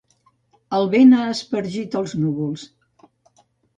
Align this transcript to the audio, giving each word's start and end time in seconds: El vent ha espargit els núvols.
El 0.77 0.87
vent 0.95 1.13
ha 1.19 1.27
espargit 1.33 1.99
els 2.01 2.17
núvols. 2.23 2.65